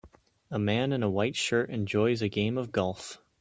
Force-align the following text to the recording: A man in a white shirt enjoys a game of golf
A 0.49 0.57
man 0.57 0.93
in 0.93 1.03
a 1.03 1.11
white 1.11 1.35
shirt 1.35 1.69
enjoys 1.69 2.23
a 2.23 2.27
game 2.27 2.57
of 2.57 2.71
golf 2.71 3.21